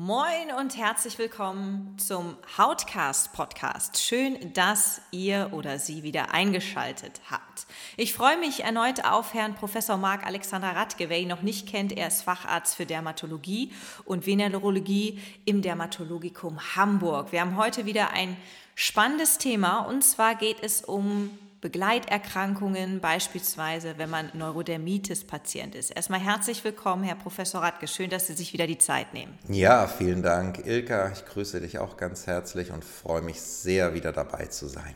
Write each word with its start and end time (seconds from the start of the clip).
Moin 0.00 0.52
und 0.56 0.76
herzlich 0.76 1.18
willkommen 1.18 1.96
zum 1.98 2.36
Hautcast 2.56 3.32
Podcast. 3.32 3.98
Schön, 3.98 4.52
dass 4.52 5.00
ihr 5.10 5.48
oder 5.50 5.80
sie 5.80 6.04
wieder 6.04 6.32
eingeschaltet 6.32 7.20
habt. 7.28 7.66
Ich 7.96 8.14
freue 8.14 8.38
mich 8.38 8.62
erneut 8.62 9.04
auf 9.04 9.34
Herrn 9.34 9.56
Professor 9.56 9.96
Marc 9.96 10.24
Alexander 10.24 10.68
Radke. 10.68 11.08
Wer 11.08 11.18
ihn 11.18 11.26
noch 11.26 11.42
nicht 11.42 11.68
kennt, 11.68 11.90
er 11.90 12.06
ist 12.06 12.22
Facharzt 12.22 12.76
für 12.76 12.86
Dermatologie 12.86 13.72
und 14.04 14.24
Venerologie 14.24 15.20
im 15.44 15.62
Dermatologikum 15.62 16.76
Hamburg. 16.76 17.32
Wir 17.32 17.40
haben 17.40 17.56
heute 17.56 17.84
wieder 17.84 18.12
ein 18.12 18.36
spannendes 18.76 19.38
Thema 19.38 19.80
und 19.80 20.04
zwar 20.04 20.36
geht 20.36 20.62
es 20.62 20.80
um 20.80 21.36
Begleiterkrankungen, 21.60 23.00
beispielsweise 23.00 23.94
wenn 23.98 24.10
man 24.10 24.30
Neurodermitis-Patient 24.34 25.74
ist. 25.74 25.90
Erstmal 25.90 26.20
herzlich 26.20 26.62
willkommen, 26.62 27.02
Herr 27.02 27.16
Professor 27.16 27.62
Radke. 27.62 27.88
Schön, 27.88 28.10
dass 28.10 28.28
Sie 28.28 28.34
sich 28.34 28.52
wieder 28.52 28.66
die 28.66 28.78
Zeit 28.78 29.12
nehmen. 29.12 29.36
Ja, 29.48 29.86
vielen 29.88 30.22
Dank, 30.22 30.64
Ilka. 30.66 31.10
Ich 31.12 31.24
grüße 31.26 31.60
dich 31.60 31.78
auch 31.78 31.96
ganz 31.96 32.26
herzlich 32.26 32.70
und 32.70 32.84
freue 32.84 33.22
mich 33.22 33.40
sehr, 33.40 33.94
wieder 33.94 34.12
dabei 34.12 34.46
zu 34.46 34.68
sein. 34.68 34.94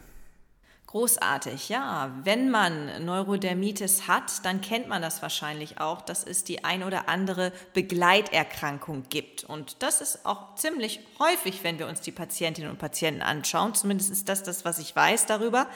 Großartig, 0.93 1.71
ja. 1.71 2.15
Wenn 2.23 2.51
man 2.51 3.07
Neurodermitis 3.07 4.09
hat, 4.09 4.45
dann 4.45 4.61
kennt 4.61 4.89
man 4.89 5.01
das 5.01 5.23
wahrscheinlich 5.23 5.81
auch, 5.81 6.03
dass 6.03 6.23
es 6.23 6.45
die 6.45 6.65
ein 6.65 6.83
oder 6.83 7.09
andere 7.09 7.51
Begleiterkrankung 7.73 9.05
gibt. 9.09 9.43
Und 9.43 9.83
das 9.83 10.03
ist 10.03 10.27
auch 10.27 10.55
ziemlich 10.55 11.01
häufig, 11.19 11.65
wenn 11.65 11.79
wir 11.79 11.89
uns 11.89 12.03
die 12.03 12.13
Patientinnen 12.13 12.71
und 12.71 12.79
Patienten 12.79 13.23
anschauen. 13.23 13.75
Zumindest 13.75 14.11
ist 14.11 14.29
das 14.29 14.43
das, 14.43 14.67
was 14.67 14.79
ich 14.79 14.95
weiß 14.95 15.25
darüber. 15.25 15.67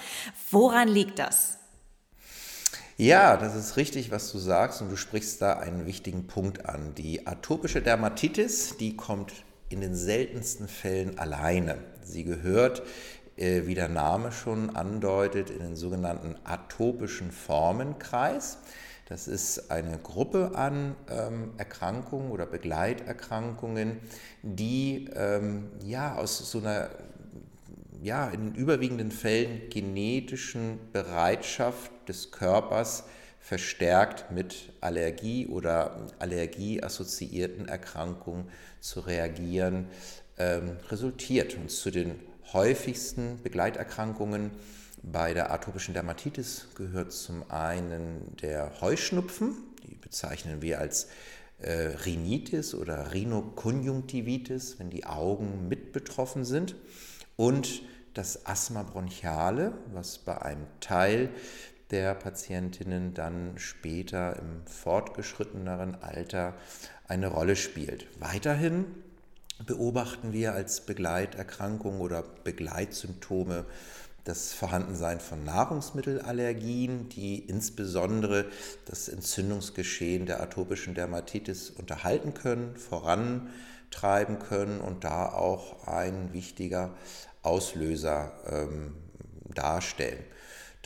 Woran 0.51 0.87
liegt 0.87 1.19
das? 1.19 1.57
Ja, 2.99 3.39
das 3.39 3.57
ist 3.57 3.79
richtig, 3.79 4.11
was 4.11 4.31
du 4.31 4.37
sagst 4.37 4.83
und 4.83 4.91
du 4.91 4.97
sprichst 4.97 5.41
da 5.41 5.55
einen 5.55 5.87
wichtigen 5.87 6.27
Punkt 6.27 6.67
an. 6.67 6.95
Die 6.95 7.27
atopische 7.27 7.81
Dermatitis, 7.81 8.77
die 8.77 8.97
kommt 8.97 9.33
in 9.71 9.81
den 9.81 9.95
seltensten 9.95 10.69
Fällen 10.69 11.19
alleine. 11.19 11.79
Sie 12.03 12.25
gehört 12.25 12.83
wie 13.37 13.75
der 13.75 13.89
Name 13.89 14.33
schon 14.33 14.75
andeutet, 14.75 15.51
in 15.51 15.59
den 15.59 15.77
sogenannten 15.77 16.37
atopischen 16.45 17.31
Formenkreis. 17.31 18.59
Das 19.09 19.29
ist 19.29 19.71
eine 19.71 19.99
Gruppe 19.99 20.53
an 20.55 20.97
ähm, 21.09 21.53
Erkrankungen 21.59 22.33
oder 22.33 22.45
Begleiterkrankungen, 22.45 23.99
die 24.43 25.09
ähm, 25.15 25.69
ja 25.85 26.17
aus 26.17 26.39
so 26.51 26.59
einer 26.59 26.91
ja, 28.03 28.29
in 28.29 28.53
den 28.53 28.55
überwiegenden 28.55 29.11
Fällen 29.11 29.69
genetischen 29.71 30.79
Bereitschaft 30.93 31.91
des 32.09 32.31
Körpers 32.31 33.05
verstärkt 33.41 34.33
mit 34.33 34.73
Allergie 34.81 35.47
oder 35.47 36.09
allergieassoziierten 36.19 37.69
Erkrankungen 37.69 38.49
zu 38.81 39.01
reagieren, 39.01 39.87
ähm, 40.39 40.77
resultiert. 40.91 41.57
Und 41.57 41.71
zu 41.71 41.91
den 41.91 42.17
häufigsten 42.53 43.43
Begleiterkrankungen 43.43 44.51
bei 45.03 45.35
der 45.35 45.53
atopischen 45.53 45.95
Dermatitis 45.95 46.69
gehört 46.75 47.13
zum 47.13 47.49
einen 47.51 48.37
der 48.43 48.81
Heuschnupfen, 48.81 49.57
die 49.85 49.95
bezeichnen 49.95 50.63
wir 50.63 50.81
als 50.81 51.09
äh, 51.59 51.95
Rhinitis 52.05 52.75
oder 52.75 53.13
Rhinokonjunktivitis, 53.13 54.79
wenn 54.79 54.91
die 54.91 55.07
Augen 55.07 55.69
mit 55.69 55.93
betroffen 55.93 56.45
sind, 56.45 56.75
und 57.37 57.83
das 58.15 58.47
Asthma 58.47 58.83
bronchiale, 58.83 59.73
was 59.93 60.19
bei 60.19 60.41
einem 60.41 60.67
Teil 60.81 61.29
der 61.91 62.15
Patientinnen 62.15 63.15
dann 63.15 63.53
später 63.59 64.37
im 64.39 64.67
fortgeschritteneren 64.67 66.03
Alter 66.03 66.55
eine 67.07 67.29
Rolle 67.29 67.57
spielt. 67.57 68.07
Weiterhin 68.19 68.87
beobachten 69.65 70.33
wir 70.33 70.53
als 70.53 70.83
Begleiterkrankung 70.83 72.01
oder 72.01 72.23
Begleitsymptome 72.45 73.65
das 74.25 74.53
Vorhandensein 74.53 75.21
von 75.21 75.45
Nahrungsmittelallergien, 75.45 77.09
die 77.09 77.39
insbesondere 77.39 78.47
das 78.85 79.09
Entzündungsgeschehen 79.09 80.27
der 80.27 80.43
atopischen 80.43 80.95
Dermatitis 80.95 81.71
unterhalten 81.71 82.35
können, 82.35 82.77
vorantreiben 82.77 84.41
können 84.41 84.81
und 84.81 85.05
da 85.05 85.29
auch 85.29 85.87
ein 85.87 86.33
wichtiger 86.33 86.91
Auslöser 87.43 88.33
ähm, 88.51 88.97
darstellen. 89.55 90.25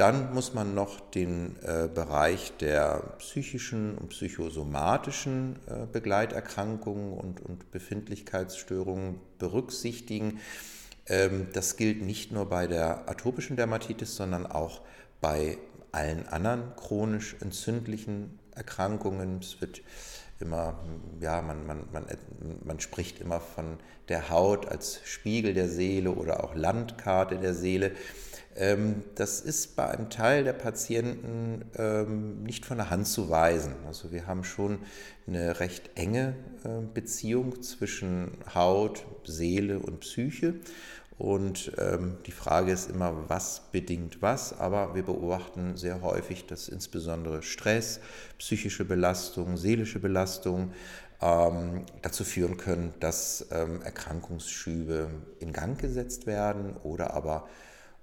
Dann 0.00 0.33
muss 0.33 0.55
man 0.55 0.75
noch 0.75 0.99
den 1.11 1.56
äh, 1.62 1.87
Bereich 1.87 2.55
der 2.59 3.16
psychischen 3.19 3.99
und 3.99 4.09
psychosomatischen 4.09 5.56
äh, 5.66 5.84
Begleiterkrankungen 5.93 7.12
und, 7.12 7.43
und 7.43 7.71
Befindlichkeitsstörungen 7.71 9.21
berücksichtigen. 9.38 10.41
Ähm, 11.06 11.49
das 11.53 11.77
gilt 11.77 12.00
nicht 12.00 12.33
nur 12.33 12.49
bei 12.49 12.66
der 12.66 13.11
atopischen 13.11 13.56
Dermatitis, 13.56 14.16
sondern 14.16 14.47
auch 14.47 14.81
bei 15.21 15.59
allen 15.93 16.27
anderen 16.28 16.75
chronisch 16.77 17.37
entzündlichen 17.43 18.38
Erkrankungen. 18.55 19.41
Es 19.41 19.61
wird 19.61 19.82
immer, 20.38 20.78
ja, 21.21 21.43
man, 21.43 21.67
man, 21.67 21.84
man, 21.93 22.06
man 22.65 22.81
spricht 22.81 23.21
immer 23.21 23.41
von 23.41 23.77
der 24.09 24.31
Haut 24.31 24.67
als 24.67 25.03
Spiegel 25.05 25.53
der 25.53 25.69
Seele 25.69 26.12
oder 26.12 26.43
auch 26.43 26.55
Landkarte 26.55 27.37
der 27.37 27.53
Seele. 27.53 27.93
Ähm, 28.56 29.03
das 29.15 29.41
ist 29.41 29.77
bei 29.77 29.88
einem 29.88 30.11
Teil 30.11 30.44
der 30.44 30.53
Patienten 30.53 31.65
ähm, 31.77 32.43
nicht 32.43 32.66
von 32.66 32.78
der 32.78 32.91
Hand 32.91 33.06
zu 33.06 33.31
weisen. 33.31 33.75
Also 33.87 34.11
wir 34.12 34.27
haben 34.27 34.44
schon 34.44 34.81
eine 35.27 35.61
recht 35.61 35.91
enge 35.94 36.34
äh, 36.65 36.83
Beziehung 36.93 37.62
zwischen 37.62 38.33
Haut, 38.55 39.06
Seele 39.25 39.78
und 39.78 40.00
Psyche. 40.00 40.55
Und 41.16 41.72
ähm, 41.77 42.16
die 42.25 42.33
Frage 42.33 42.72
ist 42.72 42.91
immer, 42.91 43.28
was 43.28 43.61
bedingt 43.72 44.22
was, 44.22 44.59
aber 44.59 44.94
wir 44.94 45.03
beobachten 45.03 45.77
sehr 45.77 46.00
häufig, 46.00 46.47
dass 46.47 46.69
insbesondere 46.69 47.43
Stress, 47.43 48.00
psychische 48.38 48.87
Belastung, 48.87 49.59
seelische 49.59 49.99
Belastung 49.99 50.72
ähm, 51.21 51.84
dazu 52.00 52.25
führen 52.25 52.56
können, 52.56 52.94
dass 53.00 53.47
ähm, 53.50 53.82
Erkrankungsschübe 53.82 55.11
in 55.41 55.53
Gang 55.53 55.78
gesetzt 55.78 56.27
werden 56.27 56.75
oder 56.82 57.12
aber 57.12 57.47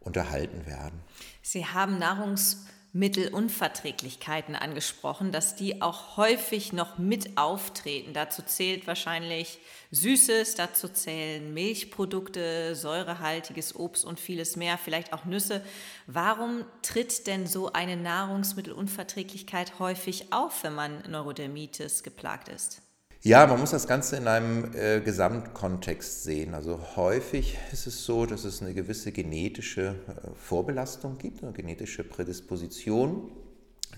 unterhalten 0.07 0.66
werden. 0.66 1.00
Sie 1.44 1.66
haben 1.66 2.00
Nahrungsmittelunverträglichkeiten 2.00 4.56
angesprochen, 4.56 5.31
dass 5.31 5.56
die 5.56 5.81
auch 5.81 6.18
häufig 6.18 6.73
noch 6.73 6.97
mit 6.97 7.38
auftreten. 7.38 8.13
Dazu 8.13 8.41
zählt 8.41 8.88
wahrscheinlich 8.88 9.59
Süßes, 9.91 10.56
dazu 10.56 10.90
zählen 10.90 11.53
Milchprodukte, 11.53 12.75
säurehaltiges 12.75 13.75
Obst 13.75 14.03
und 14.03 14.19
vieles 14.19 14.56
mehr, 14.56 14.78
vielleicht 14.78 15.13
auch 15.13 15.25
Nüsse. 15.25 15.63
Warum 16.07 16.66
tritt 16.81 17.28
denn 17.28 17.46
so 17.46 17.72
eine 17.72 17.96
Nahrungsmittelunverträglichkeit 17.96 19.79
häufig 19.79 20.34
auf, 20.34 20.63
wenn 20.63 20.73
man 20.73 21.03
Neurodermitis 21.09 22.03
geplagt 22.03 22.50
ist? 22.50 22.81
Ja, 23.23 23.47
man 23.47 23.59
muss 23.59 23.72
das 23.72 23.88
Ganze 23.88 24.16
in 24.17 24.28
einem 24.28 24.72
äh, 24.75 25.01
Gesamtkontext 25.01 26.23
sehen. 26.23 26.53
Also 26.53 26.79
häufig 26.95 27.57
ist 27.72 27.88
es 27.88 28.05
so, 28.05 28.25
dass 28.25 28.44
es 28.44 28.61
eine 28.61 28.73
gewisse 28.73 29.11
genetische 29.11 29.95
äh, 30.07 30.29
Vorbelastung 30.35 31.17
gibt, 31.17 31.44
eine 31.44 31.51
genetische 31.51 32.03
Prädisposition. 32.03 33.31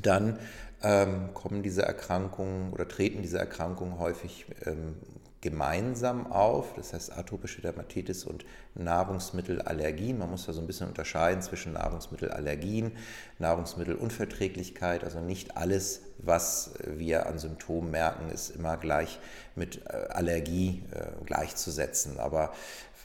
Dann 0.02 0.40
ähm, 0.82 1.34
kommen 1.34 1.64
diese 1.64 1.82
Erkrankungen 1.82 2.72
oder 2.72 2.88
treten 2.88 3.22
diese 3.22 3.38
Erkrankungen 3.40 4.00
häufig 4.00 4.46
ähm, 4.66 4.96
gemeinsam 5.42 6.32
auf, 6.32 6.74
das 6.74 6.94
heißt 6.94 7.18
atopische 7.18 7.62
Dermatitis 7.62 8.26
und 8.26 8.46
Nahrungsmittelallergien. 8.76 10.18
Man 10.18 10.30
muss 10.30 10.46
da 10.46 10.54
so 10.54 10.60
ein 10.60 10.68
bisschen 10.68 10.88
unterscheiden 10.90 11.42
zwischen 11.42 11.74
Nahrungsmittelallergien, 11.74 12.92
Nahrungsmittelunverträglichkeit. 13.40 15.04
Also 15.04 15.22
nicht 15.22 15.56
alles, 15.56 16.02
was 16.18 16.74
wir 16.86 17.28
an 17.28 17.40
Symptomen 17.40 17.90
merken, 17.90 18.30
ist 18.30 18.50
immer 18.50 18.76
gleich 18.76 19.20
mit 19.56 19.86
äh, 19.86 20.08
Allergie 20.10 20.84
äh, 20.92 21.24
gleichzusetzen. 21.26 22.20
Aber 22.20 22.52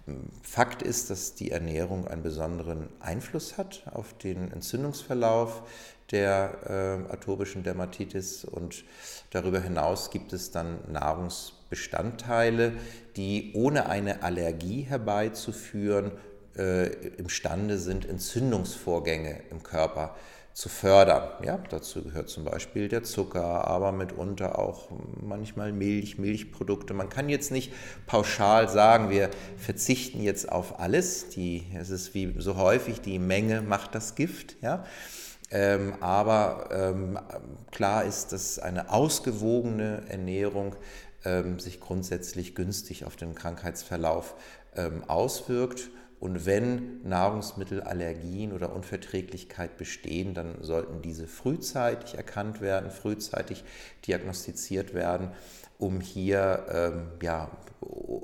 hm, 0.06 0.28
Fakt 0.42 0.82
ist, 0.82 1.10
dass 1.10 1.34
die 1.34 1.52
Ernährung 1.52 2.08
einen 2.08 2.22
besonderen 2.22 2.88
Einfluss 3.00 3.56
hat 3.56 3.84
auf 3.92 4.12
den 4.18 4.50
Entzündungsverlauf 4.50 5.62
der 6.10 7.06
äh, 7.08 7.12
atopischen 7.12 7.62
Dermatitis 7.62 8.44
und 8.44 8.84
darüber 9.30 9.60
hinaus 9.60 10.10
gibt 10.10 10.32
es 10.32 10.50
dann 10.50 10.78
Nahrungsbestandteile, 10.90 12.72
die 13.16 13.52
ohne 13.54 13.88
eine 13.88 14.22
Allergie 14.22 14.82
herbeizuführen 14.82 16.12
äh, 16.56 16.86
imstande 17.16 17.78
sind, 17.78 18.08
Entzündungsvorgänge 18.08 19.42
im 19.50 19.62
Körper 19.62 20.14
zu 20.54 20.68
fördern. 20.68 21.30
Ja, 21.44 21.58
dazu 21.68 22.04
gehört 22.04 22.28
zum 22.28 22.44
Beispiel 22.44 22.88
der 22.88 23.02
Zucker, 23.02 23.66
aber 23.66 23.90
mitunter 23.90 24.56
auch 24.56 24.88
manchmal 25.20 25.72
Milch, 25.72 26.16
Milchprodukte. 26.16 26.94
Man 26.94 27.08
kann 27.08 27.28
jetzt 27.28 27.50
nicht 27.50 27.72
pauschal 28.06 28.68
sagen, 28.68 29.10
wir 29.10 29.30
verzichten 29.58 30.22
jetzt 30.22 30.50
auf 30.50 30.78
alles. 30.78 31.28
Die, 31.30 31.66
es 31.76 31.90
ist 31.90 32.14
wie 32.14 32.36
so 32.38 32.56
häufig, 32.56 33.00
die 33.00 33.18
Menge 33.18 33.62
macht 33.62 33.96
das 33.96 34.14
Gift. 34.14 34.54
Ja? 34.62 34.84
Ähm, 35.50 35.94
aber 36.00 36.68
ähm, 36.72 37.18
klar 37.70 38.04
ist, 38.04 38.32
dass 38.32 38.58
eine 38.58 38.90
ausgewogene 38.90 40.02
Ernährung 40.08 40.74
ähm, 41.24 41.58
sich 41.58 41.80
grundsätzlich 41.80 42.54
günstig 42.54 43.04
auf 43.04 43.16
den 43.16 43.34
Krankheitsverlauf 43.34 44.34
ähm, 44.76 45.04
auswirkt. 45.04 45.90
Und 46.20 46.46
wenn 46.46 47.02
Nahrungsmittelallergien 47.02 48.52
oder 48.52 48.74
Unverträglichkeit 48.74 49.76
bestehen, 49.76 50.32
dann 50.32 50.56
sollten 50.62 51.02
diese 51.02 51.26
frühzeitig 51.26 52.14
erkannt 52.14 52.60
werden, 52.62 52.90
frühzeitig 52.90 53.62
diagnostiziert 54.06 54.94
werden, 54.94 55.32
um 55.76 56.00
hier 56.00 56.64
ähm, 56.70 57.06
ja, 57.20 57.50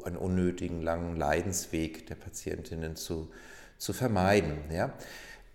einen 0.04 0.16
unnötigen 0.16 0.80
langen 0.80 1.16
Leidensweg 1.16 2.06
der 2.06 2.14
Patientinnen 2.14 2.96
zu, 2.96 3.28
zu 3.76 3.92
vermeiden. 3.92 4.56
Ja. 4.72 4.94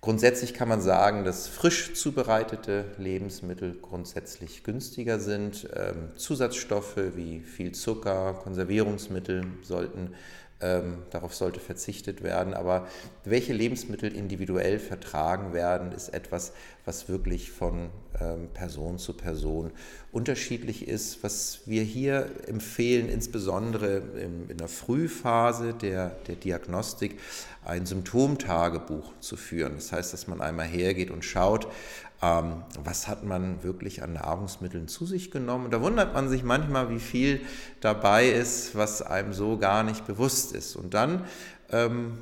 Grundsätzlich 0.05 0.53
kann 0.53 0.67
man 0.67 0.81
sagen, 0.81 1.23
dass 1.25 1.47
frisch 1.47 1.95
zubereitete 1.95 2.85
Lebensmittel 2.99 3.75
grundsätzlich 3.81 4.63
günstiger 4.63 5.19
sind. 5.19 5.67
Ähm, 5.75 6.09
Zusatzstoffe 6.15 7.15
wie 7.15 7.39
viel 7.39 7.71
Zucker, 7.71 8.33
Konservierungsmittel 8.43 9.47
sollten 9.63 10.11
ähm, 10.61 10.99
darauf 11.09 11.35
sollte 11.35 11.59
verzichtet 11.59 12.23
werden. 12.23 12.53
Aber 12.53 12.87
welche 13.23 13.53
Lebensmittel 13.53 14.15
individuell 14.15 14.79
vertragen 14.79 15.53
werden, 15.53 15.91
ist 15.91 16.09
etwas, 16.09 16.53
was 16.85 17.09
wirklich 17.09 17.51
von 17.51 17.89
ähm, 18.19 18.47
Person 18.53 18.97
zu 18.97 19.13
Person 19.13 19.71
unterschiedlich 20.11 20.87
ist. 20.87 21.23
Was 21.23 21.61
wir 21.65 21.83
hier 21.83 22.29
empfehlen, 22.47 23.09
insbesondere 23.09 23.97
in, 23.97 24.49
in 24.49 24.57
der 24.57 24.69
Frühphase 24.69 25.73
der, 25.73 26.11
der 26.27 26.35
Diagnostik, 26.35 27.19
ein 27.65 27.85
Symptomtagebuch 27.85 29.13
zu 29.19 29.35
führen. 29.35 29.73
Das 29.75 29.91
heißt, 29.91 30.13
dass 30.13 30.27
man 30.27 30.39
einmal 30.39 30.67
hergeht 30.67 31.11
und 31.11 31.25
schaut, 31.25 31.67
ähm, 32.25 32.63
was 32.83 33.07
hat 33.07 33.23
man 33.23 33.63
wirklich 33.63 34.01
an 34.01 34.13
Nahrungsmitteln 34.13 34.87
zu 34.87 35.05
sich 35.05 35.31
genommen. 35.31 35.69
Da 35.69 35.81
wundert 35.81 36.13
man 36.13 36.29
sich 36.29 36.43
manchmal, 36.43 36.89
wie 36.89 36.99
viel 36.99 37.41
dabei 37.81 38.27
ist, 38.27 38.75
was 38.75 39.01
einem 39.01 39.33
so 39.33 39.57
gar 39.57 39.83
nicht 39.83 40.07
bewusst 40.07 40.55
ist. 40.55 40.75
Und 40.75 40.93
dann 40.93 41.25
ähm, 41.71 42.17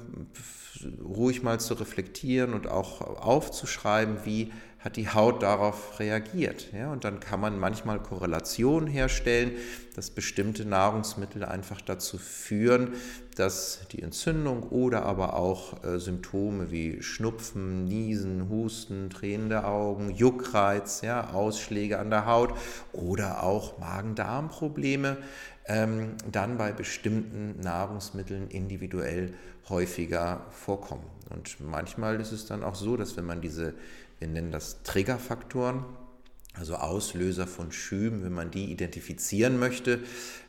ruhig 1.04 1.44
mal 1.44 1.60
zu 1.60 1.76
reflektieren 1.76 2.54
und 2.54 2.68
auch 2.68 3.02
aufzuschreiben, 3.02 4.18
wie 4.26 4.52
hat 4.84 4.98
die 4.98 5.08
Haut 5.08 5.44
darauf 5.44 6.00
reagiert. 6.00 6.68
Ja, 6.74 6.92
und 6.92 7.06
dann 7.06 7.22
kann 7.22 7.40
man 7.40 7.58
manchmal 7.58 8.00
Korrelationen 8.00 8.88
herstellen, 8.88 9.52
dass 9.96 10.10
bestimmte 10.10 10.66
Nahrungsmittel 10.66 11.46
einfach 11.46 11.80
dazu 11.80 12.18
führen, 12.18 12.94
dass 13.38 13.88
die 13.92 14.02
Entzündung 14.02 14.64
oder 14.64 15.06
aber 15.06 15.36
auch 15.36 15.84
äh, 15.84 16.00
Symptome 16.00 16.70
wie 16.72 17.02
Schnupfen, 17.02 17.86
Niesen, 17.86 18.50
Husten, 18.50 19.10
Tränen 19.10 19.50
der 19.50 19.68
Augen, 19.68 20.12
Juckreiz, 20.12 21.02
ja, 21.02 21.30
Ausschläge 21.32 22.00
an 22.00 22.10
der 22.10 22.26
Haut 22.26 22.54
oder 22.92 23.44
auch 23.44 23.80
Magen-Darm-Probleme 23.80 25.18
ähm, 25.66 26.16
dann 26.30 26.58
bei 26.58 26.74
bestimmten 26.74 27.60
Nahrungsmitteln 27.62 28.50
individuell 28.50 29.34
häufiger 29.70 30.46
vorkommen. 30.52 31.06
Und 31.30 31.58
manchmal 31.62 32.20
ist 32.20 32.32
es 32.32 32.46
dann 32.46 32.64
auch 32.64 32.76
so, 32.76 32.98
dass 32.98 33.16
wenn 33.16 33.26
man 33.26 33.42
diese 33.42 33.74
wir 34.20 34.28
nennen 34.28 34.52
das 34.52 34.84
Triggerfaktoren, 34.84 35.86
also 36.56 36.76
Auslöser 36.76 37.48
von 37.48 37.72
Schüben, 37.72 38.24
wenn 38.24 38.34
man 38.34 38.52
die 38.52 38.72
identifizieren 38.72 39.58
möchte, 39.58 40.00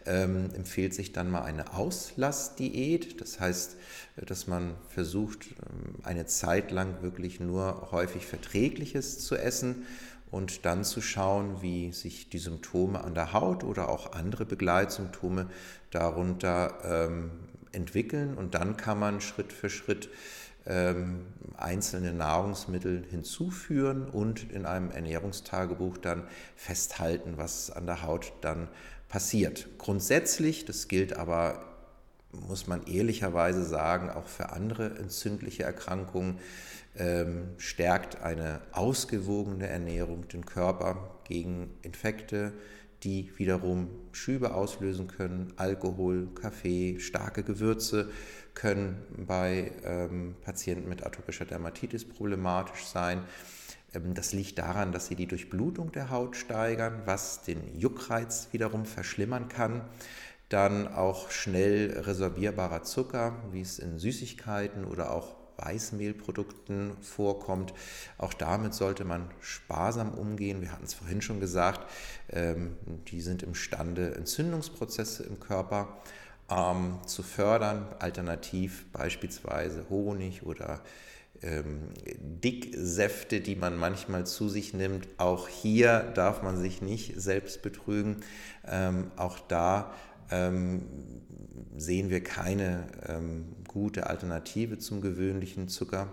ähm, 0.05 0.51
empfiehlt 0.55 0.93
sich 0.93 1.13
dann 1.13 1.31
mal 1.31 1.43
eine 1.43 1.73
Auslassdiät. 1.73 3.21
Das 3.23 3.41
heißt, 3.41 3.77
dass 4.17 4.47
man 4.47 4.75
versucht, 4.89 5.47
ähm, 5.47 5.95
eine 6.03 6.27
Zeit 6.27 6.71
lang 6.71 7.01
wirklich 7.03 7.41
nur 7.41 7.89
häufig 7.91 8.27
Verträgliches 8.27 9.21
zu 9.21 9.37
essen 9.37 9.87
und 10.31 10.67
dann 10.67 10.85
zu 10.85 11.01
schauen, 11.01 11.63
wie 11.63 11.93
sich 11.93 12.29
die 12.29 12.39
Symptome 12.39 13.03
an 13.03 13.15
der 13.15 13.33
Haut 13.33 13.65
oder 13.65 13.89
auch 13.89 14.13
andere 14.13 14.45
Begleitsymptome 14.45 15.49
darunter 15.91 16.79
ähm, 16.85 17.31
entwickeln. 17.73 18.35
Und 18.35 18.55
dann 18.55 18.77
kann 18.77 18.99
man 18.99 19.21
Schritt 19.21 19.53
für 19.53 19.71
Schritt 19.71 20.11
ähm, 20.67 21.27
einzelne 21.57 22.13
Nahrungsmittel 22.13 23.05
hinzuführen 23.11 24.09
und 24.09 24.51
in 24.51 24.67
einem 24.67 24.91
Ernährungstagebuch 24.91 25.99
dann 25.99 26.25
festhalten, 26.57 27.35
was 27.37 27.71
an 27.71 27.87
der 27.87 28.03
Haut 28.03 28.33
dann 28.41 28.69
passiert. 29.09 29.69
Grundsätzlich, 29.79 30.65
das 30.65 30.89
gilt 30.89 31.17
aber, 31.17 31.65
muss 32.33 32.67
man 32.67 32.87
ehrlicherweise 32.87 33.65
sagen, 33.65 34.11
auch 34.11 34.27
für 34.27 34.51
andere 34.51 34.99
entzündliche 34.99 35.63
Erkrankungen, 35.63 36.39
ähm, 36.97 37.51
stärkt 37.59 38.23
eine 38.23 38.61
ausgewogene 38.73 39.67
Ernährung 39.67 40.29
den 40.29 40.47
Körper 40.47 41.11
gegen 41.25 41.75
Infekte, 41.83 42.53
die 43.05 43.31
wiederum 43.37 43.89
Schübe 44.13 44.55
auslösen 44.55 45.07
können. 45.07 45.53
Alkohol, 45.57 46.29
Kaffee, 46.35 46.99
starke 46.99 47.43
Gewürze 47.43 48.11
können 48.55 48.97
bei 49.27 49.73
ähm, 49.85 50.37
Patienten 50.43 50.89
mit 50.89 51.05
atopischer 51.05 51.45
Dermatitis 51.45 52.05
problematisch 52.05 52.87
sein. 52.87 53.23
Ähm, 53.95 54.15
das 54.15 54.33
liegt 54.33 54.59
daran, 54.59 54.93
dass 54.93 55.07
sie 55.07 55.17
die 55.17 55.27
Durchblutung 55.27 55.93
der 55.93 56.11
Haut 56.11 56.37
steigern, 56.37 57.03
was 57.05 57.43
den 57.43 57.79
Juckreiz 57.79 58.49
wiederum 58.53 58.87
verschlimmern 58.87 59.49
kann. 59.49 59.83
Dann 60.49 60.89
auch 60.89 61.31
schnell 61.31 61.99
resorbierbarer 61.99 62.83
Zucker, 62.83 63.37
wie 63.53 63.61
es 63.61 63.79
in 63.79 63.99
Süßigkeiten 63.99 64.85
oder 64.85 65.11
auch 65.13 65.44
Weißmehlprodukten 65.57 66.97
vorkommt. 67.01 67.75
Auch 68.19 68.35
damit 68.35 68.75
sollte 68.75 69.05
man 69.05 69.31
sparsam 69.41 70.15
umgehen. 70.15 70.61
Wir 70.61 70.73
hatten 70.73 70.85
es 70.85 70.95
vorhin 70.95 71.23
schon 71.23 71.41
gesagt, 71.41 71.91
ähm, 72.31 72.77
die 73.09 73.21
sind 73.21 73.43
imstande, 73.43 74.15
Entzündungsprozesse 74.15 75.25
im 75.25 75.41
Körper 75.41 75.97
ähm, 76.51 76.99
zu 77.07 77.23
fördern, 77.23 77.87
alternativ 77.99 78.87
beispielsweise 78.93 79.87
Honig 79.89 80.45
oder 80.45 80.81
ähm, 81.43 81.91
Dicksäfte, 82.19 83.41
die 83.41 83.57
man 83.57 83.77
manchmal 83.77 84.27
zu 84.27 84.49
sich 84.49 84.75
nimmt. 84.75 85.09
Auch 85.19 85.49
hier 85.49 86.01
darf 86.15 86.43
man 86.43 86.57
sich 86.57 86.83
nicht 86.83 87.21
selbst 87.21 87.63
betrügen. 87.63 88.19
Ähm, 88.67 89.11
auch 89.17 89.39
da 89.39 89.93
ähm, 90.31 90.83
sehen 91.77 92.11
wir 92.11 92.23
keine 92.23 92.87
ähm, 93.07 93.57
gute 93.69 94.07
Alternative 94.07 94.79
zum 94.79 95.01
gewöhnlichen 95.01 95.69
Zucker. 95.69 96.09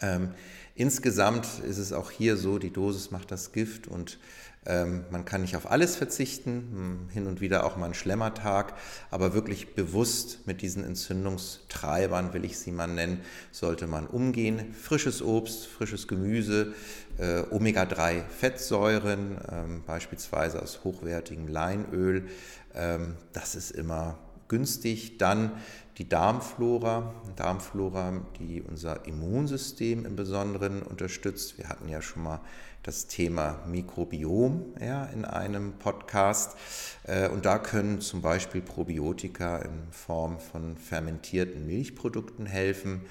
Ähm, 0.00 0.30
insgesamt 0.74 1.46
ist 1.66 1.78
es 1.78 1.92
auch 1.92 2.10
hier 2.10 2.36
so, 2.36 2.58
die 2.58 2.72
Dosis 2.72 3.10
macht 3.10 3.30
das 3.30 3.52
Gift 3.52 3.86
und 3.86 4.18
ähm, 4.66 5.04
man 5.10 5.24
kann 5.24 5.40
nicht 5.40 5.56
auf 5.56 5.70
alles 5.70 5.96
verzichten, 5.96 6.50
hm, 6.50 7.08
hin 7.10 7.26
und 7.26 7.40
wieder 7.40 7.64
auch 7.64 7.76
mal 7.76 7.86
einen 7.86 7.94
Schlemmertag, 7.94 8.74
aber 9.10 9.32
wirklich 9.32 9.74
bewusst 9.74 10.46
mit 10.46 10.60
diesen 10.60 10.84
Entzündungstreibern, 10.84 12.34
will 12.34 12.44
ich 12.44 12.58
sie 12.58 12.70
mal 12.70 12.86
nennen, 12.86 13.22
sollte 13.52 13.86
man 13.86 14.06
umgehen. 14.06 14.74
Frisches 14.74 15.22
Obst, 15.22 15.66
frisches 15.66 16.08
Gemüse, 16.08 16.74
äh, 17.16 17.42
Omega-3-Fettsäuren, 17.50 19.38
ähm, 19.50 19.82
beispielsweise 19.86 20.60
aus 20.62 20.84
hochwertigem 20.84 21.48
Leinöl, 21.48 22.28
das 22.72 23.54
ist 23.54 23.70
immer 23.72 24.18
günstig. 24.48 25.18
Dann 25.18 25.52
die 25.98 26.08
Darmflora, 26.08 27.14
Darmflora, 27.36 28.22
die 28.38 28.62
unser 28.62 29.06
Immunsystem 29.06 30.06
im 30.06 30.16
Besonderen 30.16 30.82
unterstützt. 30.82 31.58
Wir 31.58 31.68
hatten 31.68 31.88
ja 31.88 32.00
schon 32.00 32.22
mal 32.22 32.40
das 32.82 33.06
Thema 33.06 33.58
Mikrobiom 33.66 34.74
ja, 34.80 35.04
in 35.06 35.24
einem 35.24 35.72
Podcast. 35.74 36.56
Äh, 37.04 37.28
und 37.28 37.44
da 37.44 37.58
können 37.58 38.00
zum 38.00 38.22
Beispiel 38.22 38.62
Probiotika 38.62 39.58
in 39.58 39.90
Form 39.90 40.38
von 40.38 40.76
fermentierten 40.76 41.66
Milchprodukten 41.66 42.46
helfen, 42.46 43.02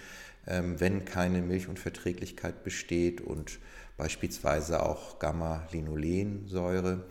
ähm, 0.48 0.80
wenn 0.80 1.06
keine 1.06 1.42
Milchunverträglichkeit 1.42 2.64
besteht 2.64 3.22
und 3.22 3.60
beispielsweise 3.98 4.82
auch 4.82 5.20
Gamma-Linolensäure. 5.20 7.04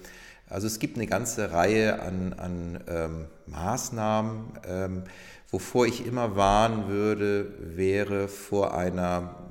Also 0.49 0.67
es 0.67 0.79
gibt 0.79 0.97
eine 0.97 1.07
ganze 1.07 1.53
Reihe 1.53 2.01
an, 2.01 2.33
an 2.35 2.85
ähm, 2.89 3.27
Maßnahmen. 3.47 4.53
Ähm, 4.67 5.05
wovor 5.51 5.87
ich 5.87 6.07
immer 6.07 6.37
warnen 6.37 6.89
würde, 6.89 7.55
wäre 7.59 8.29
vor 8.29 8.77
einer 8.77 9.51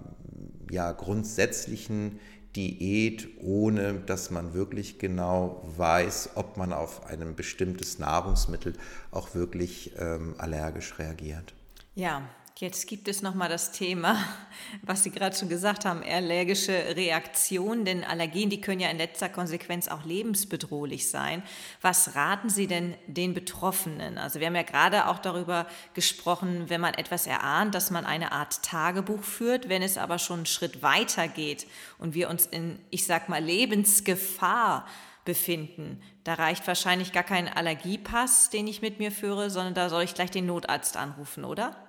ja, 0.70 0.92
grundsätzlichen 0.92 2.20
Diät, 2.56 3.28
ohne 3.42 3.96
dass 4.06 4.32
man 4.32 4.54
wirklich 4.54 5.00
genau 5.00 5.64
weiß, 5.78 6.32
ob 6.36 6.58
man 6.58 6.74
auf 6.74 7.06
ein 7.06 7.36
bestimmtes 7.36 8.00
Nahrungsmittel 8.00 8.74
auch 9.12 9.36
wirklich 9.36 9.94
ähm, 10.00 10.36
allergisch 10.38 10.98
reagiert. 10.98 11.54
Ja, 11.96 12.24
Jetzt 12.60 12.88
gibt 12.88 13.08
es 13.08 13.22
nochmal 13.22 13.50
das 13.50 13.72
Thema, 13.72 14.18
was 14.82 15.04
Sie 15.04 15.12
gerade 15.12 15.36
schon 15.36 15.48
gesagt 15.48 15.86
haben, 15.86 16.02
allergische 16.02 16.96
Reaktion, 16.96 17.86
denn 17.86 18.04
Allergien, 18.04 18.50
die 18.50 18.62
können 18.62 18.80
ja 18.80 18.90
in 18.90 18.98
letzter 18.98 19.30
Konsequenz 19.30 19.88
auch 19.88 20.04
lebensbedrohlich 20.06 21.08
sein. 21.08 21.44
Was 21.82 22.16
raten 22.16 22.50
Sie 22.50 22.66
denn 22.66 22.96
den 23.06 23.36
Betroffenen? 23.36 24.18
Also 24.18 24.40
wir 24.40 24.48
haben 24.48 24.56
ja 24.56 24.64
gerade 24.64 25.08
auch 25.08 25.20
darüber 25.20 25.68
gesprochen, 25.94 26.68
wenn 26.68 26.82
man 26.82 26.96
etwas 26.96 27.28
erahnt, 27.28 27.76
dass 27.76 27.92
man 27.92 28.08
eine 28.08 28.32
Art 28.32 28.64
Tagebuch 28.64 29.22
führt, 29.22 29.70
wenn 29.70 29.84
es 29.84 30.00
aber 30.00 30.18
schon 30.18 30.40
einen 30.40 30.46
Schritt 30.48 30.82
weiter 30.82 31.28
geht 31.28 31.68
und 32.00 32.16
wir 32.16 32.28
uns 32.28 32.48
in, 32.48 32.80
ich 32.90 33.06
sag 33.06 33.30
mal, 33.30 33.44
Lebensgefahr 33.44 34.88
befinden. 35.26 36.02
Da 36.24 36.34
reicht 36.34 36.66
wahrscheinlich 36.66 37.12
gar 37.12 37.22
kein 37.22 37.48
Allergiepass, 37.48 38.50
den 38.50 38.66
ich 38.66 38.82
mit 38.82 38.98
mir 38.98 39.12
führe, 39.12 39.52
sondern 39.52 39.76
da 39.76 39.90
soll 39.90 40.02
ich 40.02 40.16
gleich 40.16 40.32
den 40.32 40.48
Notarzt 40.48 40.98
anrufen, 40.98 41.46
oder? 41.46 41.87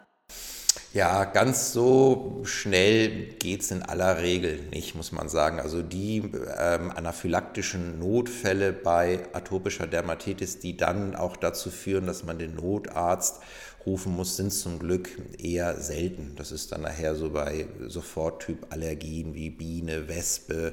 Ja, 0.94 1.24
ganz 1.24 1.74
so 1.74 2.40
schnell 2.44 3.34
geht 3.34 3.60
es 3.60 3.70
in 3.70 3.82
aller 3.82 4.22
Regel 4.22 4.58
nicht, 4.72 4.94
muss 4.94 5.12
man 5.12 5.28
sagen. 5.28 5.60
Also 5.60 5.82
die 5.82 6.18
ähm, 6.58 6.90
anaphylaktischen 6.90 7.98
Notfälle 7.98 8.72
bei 8.72 9.20
atopischer 9.34 9.86
Dermatitis, 9.86 10.60
die 10.60 10.78
dann 10.78 11.14
auch 11.14 11.36
dazu 11.36 11.70
führen, 11.70 12.06
dass 12.06 12.24
man 12.24 12.38
den 12.38 12.54
Notarzt 12.54 13.42
rufen 13.84 14.16
muss, 14.16 14.36
sind 14.36 14.50
zum 14.50 14.78
Glück 14.78 15.10
eher 15.38 15.78
selten. 15.78 16.32
Das 16.36 16.52
ist 16.52 16.72
dann 16.72 16.80
nachher 16.80 17.14
so 17.14 17.30
bei 17.30 17.66
Soforttyp-Allergien 17.86 19.34
wie 19.34 19.50
Biene, 19.50 20.08
Wespe, 20.08 20.72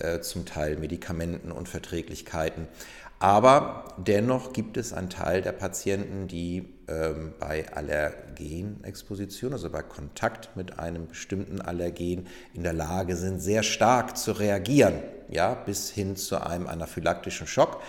äh, 0.00 0.18
zum 0.20 0.46
Teil 0.46 0.78
Medikamentenunverträglichkeiten. 0.78 2.66
Aber 3.24 3.86
dennoch 3.96 4.52
gibt 4.52 4.76
es 4.76 4.92
einen 4.92 5.08
Teil 5.08 5.40
der 5.40 5.52
Patienten, 5.52 6.28
die 6.28 6.68
ähm, 6.88 7.32
bei 7.40 7.64
Allergenexposition, 7.72 9.54
also 9.54 9.70
bei 9.70 9.80
Kontakt 9.80 10.54
mit 10.56 10.78
einem 10.78 11.08
bestimmten 11.08 11.62
Allergen 11.62 12.26
in 12.52 12.62
der 12.64 12.74
Lage 12.74 13.16
sind, 13.16 13.40
sehr 13.40 13.62
stark 13.62 14.18
zu 14.18 14.32
reagieren, 14.32 14.96
ja, 15.30 15.54
bis 15.54 15.88
hin 15.88 16.16
zu 16.16 16.46
einem 16.46 16.66
anaphylaktischen 16.66 17.46
Schock. 17.46 17.80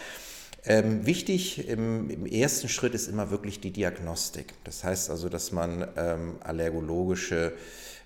Ähm, 0.64 1.06
wichtig 1.06 1.68
im, 1.68 2.10
im, 2.10 2.26
ersten 2.26 2.70
Schritt 2.70 2.96
ist 2.96 3.10
immer 3.10 3.30
wirklich 3.30 3.60
die 3.60 3.72
Diagnostik. 3.72 4.54
Das 4.64 4.86
heißt 4.86 5.10
also, 5.10 5.28
dass 5.28 5.52
man 5.52 5.86
ähm, 5.98 6.38
allergologische 6.46 7.52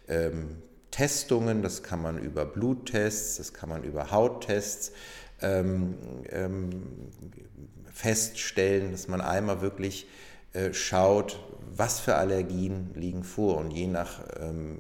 ähm, 0.08 0.64
Testungen, 0.92 1.62
das 1.62 1.84
kann 1.84 2.02
man 2.02 2.18
über 2.18 2.46
Bluttests, 2.46 3.38
das 3.38 3.54
kann 3.54 3.70
man 3.70 3.84
über 3.84 4.12
Hauttests 4.12 4.92
ähm, 5.42 5.96
ähm, 6.30 6.84
feststellen, 7.94 8.92
dass 8.92 9.08
man 9.08 9.22
einmal 9.22 9.62
wirklich 9.62 10.08
äh, 10.54 10.74
schaut, 10.74 11.40
was 11.76 12.00
für 12.00 12.16
Allergien 12.16 12.92
liegen 12.96 13.24
vor. 13.24 13.58
Und 13.58 13.72
je 13.72 13.88
nach 13.88 14.22
ähm, 14.40 14.80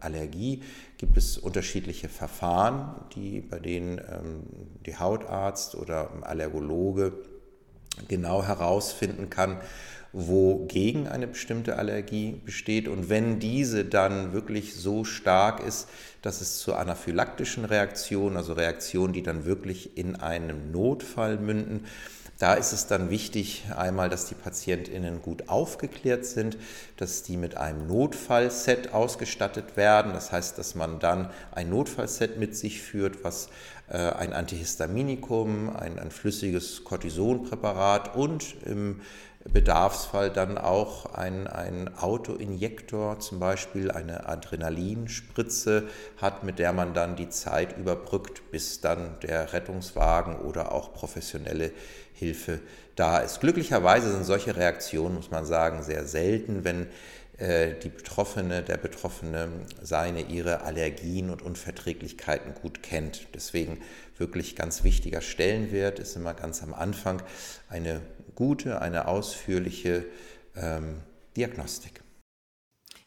Allergie 0.00 0.62
gibt 0.98 1.16
es 1.16 1.36
unterschiedliche 1.36 2.08
Verfahren, 2.08 2.94
die, 3.14 3.40
bei 3.40 3.58
denen 3.58 3.98
ähm, 3.98 4.42
die 4.86 4.96
Hautarzt 4.96 5.74
oder 5.74 6.10
Allergologe 6.22 7.12
genau 8.08 8.42
herausfinden 8.42 9.30
kann, 9.30 9.60
wogegen 10.12 11.06
eine 11.06 11.26
bestimmte 11.26 11.76
Allergie 11.76 12.40
besteht. 12.44 12.88
Und 12.88 13.08
wenn 13.08 13.38
diese 13.38 13.84
dann 13.84 14.32
wirklich 14.32 14.74
so 14.74 15.04
stark 15.04 15.60
ist, 15.60 15.88
dass 16.22 16.40
es 16.40 16.58
zu 16.58 16.74
anaphylaktischen 16.74 17.64
Reaktionen, 17.64 18.36
also 18.36 18.52
Reaktionen, 18.52 19.12
die 19.12 19.22
dann 19.22 19.44
wirklich 19.44 19.96
in 19.96 20.16
einem 20.16 20.72
Notfall 20.72 21.38
münden, 21.38 21.84
da 22.40 22.54
ist 22.54 22.72
es 22.72 22.86
dann 22.86 23.10
wichtig, 23.10 23.66
einmal, 23.76 24.08
dass 24.08 24.24
die 24.24 24.34
PatientInnen 24.34 25.20
gut 25.20 25.50
aufgeklärt 25.50 26.24
sind, 26.24 26.56
dass 26.96 27.22
die 27.22 27.36
mit 27.36 27.58
einem 27.58 27.86
Notfallset 27.86 28.94
ausgestattet 28.94 29.76
werden. 29.76 30.14
Das 30.14 30.32
heißt, 30.32 30.56
dass 30.56 30.74
man 30.74 31.00
dann 31.00 31.28
ein 31.52 31.68
Notfallset 31.68 32.38
mit 32.38 32.56
sich 32.56 32.80
führt, 32.80 33.24
was 33.24 33.50
äh, 33.90 33.98
ein 33.98 34.32
Antihistaminikum, 34.32 35.76
ein, 35.76 35.98
ein 35.98 36.10
flüssiges 36.10 36.82
Cortisonpräparat 36.84 38.16
und 38.16 38.56
im 38.64 39.02
Bedarfsfall 39.48 40.30
dann 40.30 40.58
auch 40.58 41.14
ein, 41.14 41.46
ein 41.46 41.96
Autoinjektor, 41.96 43.20
zum 43.20 43.40
Beispiel 43.40 43.90
eine 43.90 44.28
Adrenalinspritze 44.28 45.88
hat, 46.18 46.44
mit 46.44 46.58
der 46.58 46.74
man 46.74 46.92
dann 46.92 47.16
die 47.16 47.30
Zeit 47.30 47.78
überbrückt, 47.78 48.50
bis 48.50 48.82
dann 48.82 49.18
der 49.22 49.54
Rettungswagen 49.54 50.36
oder 50.36 50.72
auch 50.72 50.92
professionelle 50.92 51.72
Hilfe 52.12 52.60
da 52.96 53.18
ist. 53.18 53.40
Glücklicherweise 53.40 54.12
sind 54.12 54.24
solche 54.24 54.56
Reaktionen, 54.56 55.14
muss 55.14 55.30
man 55.30 55.46
sagen, 55.46 55.82
sehr 55.82 56.04
selten, 56.04 56.64
wenn 56.64 56.88
äh, 57.38 57.74
die 57.82 57.88
Betroffene, 57.88 58.62
der 58.62 58.76
Betroffene 58.76 59.48
seine, 59.80 60.20
ihre 60.20 60.60
Allergien 60.60 61.30
und 61.30 61.40
Unverträglichkeiten 61.40 62.52
gut 62.52 62.82
kennt. 62.82 63.28
Deswegen 63.34 63.78
wirklich 64.18 64.54
ganz 64.54 64.84
wichtiger 64.84 65.22
Stellenwert 65.22 65.98
ist 65.98 66.14
immer 66.14 66.34
ganz 66.34 66.62
am 66.62 66.74
Anfang 66.74 67.22
eine 67.70 68.02
gute, 68.40 68.80
eine 68.80 69.06
ausführliche 69.06 70.06
ähm, 70.56 71.02
Diagnostik. 71.36 72.00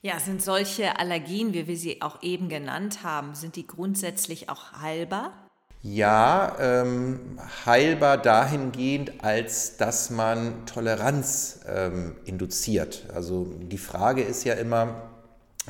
Ja, 0.04 0.20
sind 0.20 0.44
solche 0.44 1.00
Allergien, 1.00 1.54
wie 1.56 1.66
wir 1.66 1.75
sie 1.75 2.04
auch 2.04 2.22
eben 2.22 2.50
genannt 2.50 3.00
haben, 3.02 3.34
sind 3.34 3.56
die 3.56 3.66
grundsätzlich 3.66 4.50
auch 4.50 4.74
heilbar? 4.82 5.50
Ja, 5.82 6.56
ähm, 6.60 7.40
heilbar 7.66 8.18
dahingehend, 8.18 9.24
als 9.24 9.75
dass 9.78 10.12
man 10.12 10.68
Toleranz 10.68 11.62
ähm, 11.68 12.16
induziert. 12.25 13.08
Also 13.12 13.46
die 13.60 13.80
Frage 13.80 14.22
ist 14.22 14.44
ja 14.44 14.54
immer, 14.54 15.10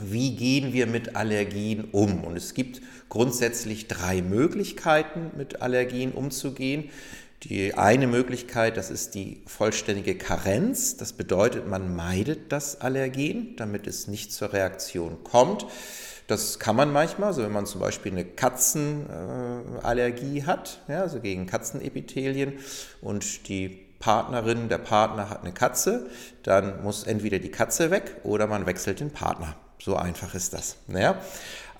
wie 0.01 0.35
gehen 0.35 0.73
wir 0.73 0.87
mit 0.87 1.15
Allergien 1.15 1.85
um? 1.91 2.25
Und 2.25 2.35
es 2.35 2.53
gibt 2.53 2.81
grundsätzlich 3.07 3.87
drei 3.87 4.21
Möglichkeiten, 4.21 5.31
mit 5.37 5.61
Allergien 5.61 6.11
umzugehen. 6.11 6.89
Die 7.43 7.73
eine 7.73 8.07
Möglichkeit, 8.07 8.77
das 8.77 8.89
ist 8.89 9.15
die 9.15 9.41
vollständige 9.45 10.17
Karenz. 10.17 10.95
Das 10.95 11.11
bedeutet, 11.11 11.67
man 11.67 11.93
meidet 11.93 12.53
das 12.53 12.79
Allergen, 12.79 13.57
damit 13.57 13.85
es 13.85 14.07
nicht 14.07 14.31
zur 14.31 14.53
Reaktion 14.53 15.25
kommt. 15.25 15.65
Das 16.27 16.57
kann 16.57 16.77
man 16.77 16.93
manchmal, 16.93 17.27
also 17.29 17.43
wenn 17.43 17.51
man 17.51 17.65
zum 17.65 17.81
Beispiel 17.81 18.13
eine 18.13 18.23
Katzenallergie 18.23 20.43
hat, 20.43 20.79
ja, 20.87 21.01
also 21.01 21.19
gegen 21.19 21.47
Katzenepithelien 21.47 22.53
und 23.01 23.49
die 23.49 23.67
Partnerin, 23.99 24.69
der 24.69 24.77
Partner 24.77 25.29
hat 25.29 25.41
eine 25.41 25.51
Katze, 25.53 26.09
dann 26.43 26.81
muss 26.81 27.03
entweder 27.03 27.39
die 27.39 27.51
Katze 27.51 27.91
weg 27.91 28.15
oder 28.23 28.47
man 28.47 28.65
wechselt 28.65 29.01
den 29.01 29.11
Partner. 29.11 29.57
So 29.79 29.97
einfach 29.97 30.33
ist 30.33 30.53
das. 30.53 30.77
Ja. 30.87 31.21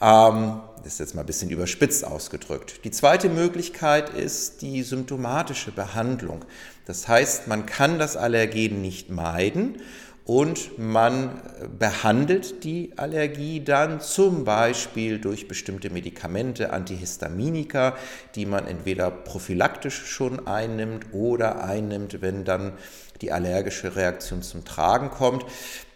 Ähm, 0.01 0.62
ist 0.85 1.00
jetzt 1.00 1.15
mal 1.15 1.21
ein 1.21 1.27
bisschen 1.27 1.50
überspitzt 1.50 2.05
ausgedrückt. 2.05 2.81
Die 2.83 2.91
zweite 2.91 3.29
Möglichkeit 3.29 4.09
ist 4.09 4.62
die 4.62 4.83
symptomatische 4.83 5.71
Behandlung. 5.71 6.43
Das 6.85 7.07
heißt, 7.07 7.47
man 7.47 7.65
kann 7.65 8.00
das 8.00 8.17
Allergen 8.17 8.81
nicht 8.81 9.09
meiden 9.09 9.77
und 10.25 10.77
man 10.77 11.41
behandelt 11.77 12.63
die 12.63 12.93
Allergie 12.95 13.62
dann 13.62 14.00
zum 14.00 14.45
Beispiel 14.45 15.19
durch 15.19 15.47
bestimmte 15.47 15.89
Medikamente, 15.89 16.71
Antihistaminika, 16.71 17.97
die 18.35 18.45
man 18.45 18.65
entweder 18.65 19.12
prophylaktisch 19.12 20.05
schon 20.05 20.47
einnimmt 20.47 21.07
oder 21.12 21.63
einnimmt, 21.63 22.21
wenn 22.21 22.45
dann 22.45 22.73
die 23.21 23.31
allergische 23.31 23.95
Reaktion 23.95 24.41
zum 24.41 24.63
Tragen 24.63 25.09
kommt. 25.09 25.45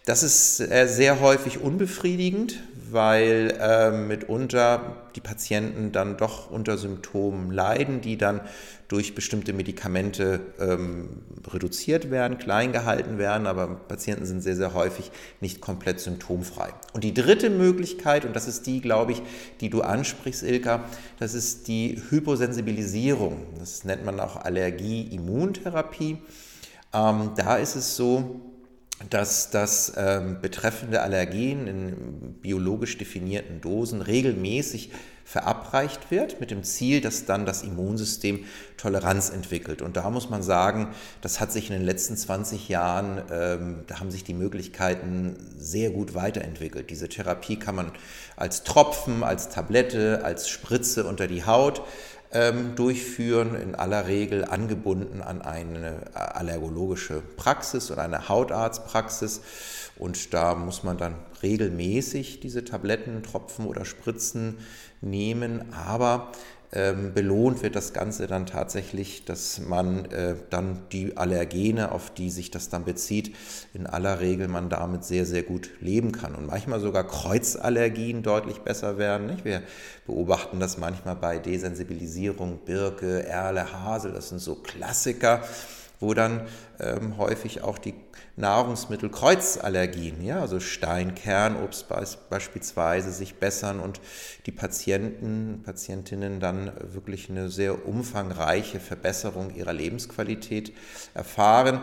Das 0.04 0.22
ist 0.22 0.60
äh, 0.60 0.86
sehr 0.86 1.20
häufig 1.20 1.60
unbefriedigend, 1.60 2.62
weil 2.92 3.56
äh, 3.60 3.90
mitunter 3.90 4.96
die 5.14 5.20
Patienten 5.20 5.92
dann 5.92 6.16
doch 6.16 6.50
unter 6.50 6.78
Symptomen 6.78 7.50
leiden, 7.50 8.00
die 8.00 8.16
dann 8.16 8.40
durch 8.88 9.14
bestimmte 9.14 9.52
Medikamente 9.52 10.40
ähm, 10.58 11.22
reduziert 11.46 12.10
werden, 12.10 12.38
klein 12.38 12.72
gehalten 12.72 13.18
werden, 13.18 13.46
aber 13.46 13.66
Patienten 13.66 14.24
sind 14.24 14.40
sehr, 14.40 14.56
sehr 14.56 14.72
häufig 14.72 15.10
nicht 15.40 15.60
komplett 15.60 16.00
symptomfrei. 16.00 16.72
Und 16.94 17.04
die 17.04 17.12
dritte 17.12 17.50
Möglichkeit, 17.50 18.24
und 18.24 18.34
das 18.34 18.48
ist 18.48 18.66
die, 18.66 18.80
glaube 18.80 19.12
ich, 19.12 19.22
die 19.60 19.68
du 19.68 19.82
ansprichst, 19.82 20.42
Ilka, 20.42 20.84
das 21.18 21.34
ist 21.34 21.68
die 21.68 22.00
Hyposensibilisierung. 22.08 23.46
Das 23.58 23.84
nennt 23.84 24.06
man 24.06 24.18
auch 24.20 24.36
Allergie-Immuntherapie. 24.36 26.18
Ähm, 26.94 27.32
da 27.36 27.56
ist 27.56 27.76
es 27.76 27.94
so, 27.94 28.40
dass 29.10 29.50
das 29.50 29.92
ähm, 29.96 30.40
betreffende 30.40 31.02
Allergen 31.02 31.66
in 31.66 32.34
biologisch 32.42 32.98
definierten 32.98 33.60
Dosen 33.60 34.02
regelmäßig 34.02 34.90
verabreicht 35.24 36.10
wird, 36.10 36.40
mit 36.40 36.50
dem 36.50 36.64
Ziel, 36.64 37.02
dass 37.02 37.26
dann 37.26 37.44
das 37.44 37.62
Immunsystem 37.62 38.46
Toleranz 38.78 39.28
entwickelt. 39.28 39.82
Und 39.82 39.98
da 39.98 40.08
muss 40.08 40.30
man 40.30 40.42
sagen, 40.42 40.88
das 41.20 41.38
hat 41.38 41.52
sich 41.52 41.68
in 41.68 41.76
den 41.76 41.84
letzten 41.84 42.16
20 42.16 42.70
Jahren, 42.70 43.20
ähm, 43.30 43.84
da 43.86 44.00
haben 44.00 44.10
sich 44.10 44.24
die 44.24 44.32
Möglichkeiten 44.32 45.36
sehr 45.58 45.90
gut 45.90 46.14
weiterentwickelt. 46.14 46.88
Diese 46.88 47.10
Therapie 47.10 47.56
kann 47.56 47.74
man 47.74 47.92
als 48.36 48.64
Tropfen, 48.64 49.22
als 49.22 49.50
Tablette, 49.50 50.24
als 50.24 50.48
Spritze 50.48 51.04
unter 51.04 51.26
die 51.26 51.44
Haut 51.44 51.82
ähm, 52.32 52.74
durchführen, 52.74 53.54
in 53.54 53.74
aller 53.74 54.06
Regel 54.06 54.44
angebunden 54.44 55.22
an 55.22 55.42
eine 55.42 56.14
allergologische 56.14 57.22
Praxis 57.36 57.90
oder 57.90 58.02
eine 58.02 58.28
Hautarztpraxis. 58.28 59.40
Und 59.96 60.32
da 60.34 60.54
muss 60.54 60.84
man 60.84 60.98
dann 60.98 61.14
regelmäßig 61.42 62.40
diese 62.40 62.64
Tabletten, 62.64 63.22
Tropfen 63.22 63.66
oder 63.66 63.84
Spritzen 63.84 64.58
nehmen. 65.00 65.72
Aber 65.72 66.32
ähm, 66.72 67.14
belohnt 67.14 67.62
wird 67.62 67.76
das 67.76 67.92
Ganze 67.94 68.26
dann 68.26 68.44
tatsächlich, 68.44 69.24
dass 69.24 69.60
man 69.60 70.04
äh, 70.06 70.34
dann 70.50 70.78
die 70.92 71.16
Allergene, 71.16 71.92
auf 71.92 72.12
die 72.12 72.28
sich 72.28 72.50
das 72.50 72.68
dann 72.68 72.84
bezieht, 72.84 73.34
in 73.72 73.86
aller 73.86 74.20
Regel 74.20 74.48
man 74.48 74.68
damit 74.68 75.04
sehr, 75.04 75.24
sehr 75.24 75.42
gut 75.42 75.70
leben 75.80 76.12
kann. 76.12 76.34
Und 76.34 76.46
manchmal 76.46 76.80
sogar 76.80 77.04
Kreuzallergien 77.04 78.22
deutlich 78.22 78.58
besser 78.58 78.98
werden. 78.98 79.26
Nicht? 79.26 79.46
Wir 79.46 79.62
beobachten 80.06 80.60
das 80.60 80.76
manchmal 80.76 81.16
bei 81.16 81.38
Desensibilisierung, 81.38 82.58
Birke, 82.66 83.24
Erle, 83.26 83.72
Hasel, 83.72 84.12
das 84.12 84.28
sind 84.28 84.40
so 84.40 84.56
Klassiker 84.56 85.42
wo 86.00 86.14
dann 86.14 86.46
ähm, 86.80 87.16
häufig 87.18 87.62
auch 87.62 87.78
die 87.78 87.94
Nahrungsmittelkreuzallergien, 88.36 90.22
ja, 90.22 90.40
also 90.40 90.60
Stein, 90.60 91.14
Kernobst 91.14 91.86
beispielsweise, 92.30 93.10
sich 93.10 93.34
bessern 93.36 93.80
und 93.80 94.00
die 94.46 94.52
Patienten, 94.52 95.62
Patientinnen 95.64 96.38
dann 96.38 96.72
wirklich 96.80 97.28
eine 97.30 97.50
sehr 97.50 97.86
umfangreiche 97.86 98.78
Verbesserung 98.78 99.54
ihrer 99.54 99.72
Lebensqualität 99.72 100.72
erfahren. 101.14 101.82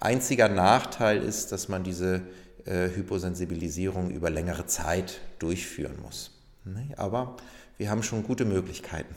Einziger 0.00 0.48
Nachteil 0.48 1.22
ist, 1.22 1.52
dass 1.52 1.68
man 1.68 1.84
diese 1.84 2.22
äh, 2.64 2.88
Hyposensibilisierung 2.88 4.10
über 4.10 4.30
längere 4.30 4.66
Zeit 4.66 5.20
durchführen 5.38 5.98
muss. 6.02 6.30
Ne? 6.64 6.88
Aber 6.96 7.36
wir 7.76 7.90
haben 7.90 8.02
schon 8.02 8.22
gute 8.22 8.46
Möglichkeiten. 8.46 9.14